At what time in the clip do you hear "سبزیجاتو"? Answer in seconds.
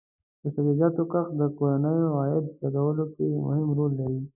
0.55-1.03